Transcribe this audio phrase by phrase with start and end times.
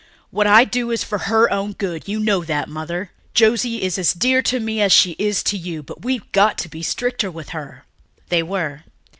[0.31, 3.11] What I do is for her own good, you know that, Mother.
[3.35, 6.67] Josie is as dear to me as she is to you, but we've got to
[6.69, 7.85] be stricter with her."
[8.29, 8.81] They were.